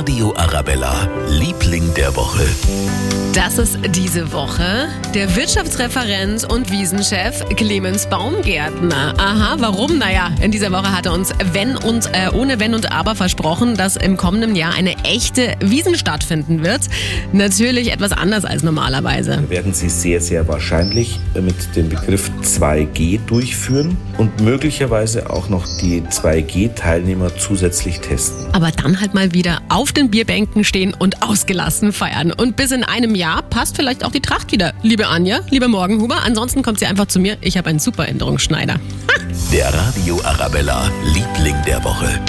Radio 0.00 0.32
Arabella, 0.34 1.06
Liebling 1.28 1.92
der 1.92 2.16
Woche. 2.16 2.46
Das 3.34 3.58
ist 3.58 3.78
diese 3.94 4.32
Woche 4.32 4.88
der 5.14 5.36
Wirtschaftsreferent 5.36 6.50
und 6.50 6.72
Wiesenchef 6.72 7.44
Clemens 7.54 8.06
Baumgärtner. 8.06 9.14
Aha, 9.18 9.56
warum? 9.58 9.98
Naja, 9.98 10.32
in 10.40 10.50
dieser 10.50 10.72
Woche 10.72 10.92
hat 10.92 11.06
er 11.06 11.12
uns 11.12 11.32
wenn 11.52 11.76
und 11.76 12.10
äh, 12.12 12.30
ohne 12.32 12.58
Wenn 12.58 12.74
und 12.74 12.90
Aber 12.90 13.14
versprochen, 13.14 13.76
dass 13.76 13.96
im 13.96 14.16
kommenden 14.16 14.56
Jahr 14.56 14.74
eine 14.74 14.96
echte 15.04 15.54
Wiesen 15.60 15.94
stattfinden 15.96 16.64
wird. 16.64 16.80
Natürlich 17.32 17.92
etwas 17.92 18.10
anders 18.10 18.44
als 18.44 18.64
normalerweise. 18.64 19.48
werden 19.48 19.74
Sie 19.74 19.90
sehr, 19.90 20.20
sehr 20.20 20.48
wahrscheinlich 20.48 21.20
mit 21.34 21.76
dem 21.76 21.88
Begriff 21.88 22.32
2G 22.42 23.20
durchführen 23.26 23.96
und 24.18 24.40
möglicherweise 24.40 25.30
auch 25.30 25.48
noch 25.48 25.66
die 25.80 26.02
2G-Teilnehmer 26.02 27.36
zusätzlich 27.36 28.00
testen. 28.00 28.46
Aber 28.52 28.72
dann 28.72 29.00
halt 29.00 29.14
mal 29.14 29.32
wieder 29.34 29.60
auf 29.68 29.89
den 29.92 30.10
Bierbänken 30.10 30.64
stehen 30.64 30.94
und 30.94 31.22
ausgelassen 31.22 31.92
feiern. 31.92 32.32
Und 32.32 32.56
bis 32.56 32.70
in 32.70 32.84
einem 32.84 33.14
Jahr 33.14 33.42
passt 33.42 33.76
vielleicht 33.76 34.04
auch 34.04 34.12
die 34.12 34.20
Tracht 34.20 34.52
wieder. 34.52 34.72
Liebe 34.82 35.08
Anja, 35.08 35.40
liebe 35.50 35.68
Morgenhuber, 35.68 36.22
ansonsten 36.24 36.62
kommt 36.62 36.78
sie 36.78 36.86
einfach 36.86 37.06
zu 37.06 37.20
mir. 37.20 37.36
Ich 37.40 37.56
habe 37.56 37.68
einen 37.70 37.78
super 37.78 38.08
Änderungsschneider. 38.08 38.76
Der 39.52 39.72
Radio 39.72 40.20
Arabella, 40.24 40.90
Liebling 41.14 41.56
der 41.66 41.82
Woche. 41.84 42.20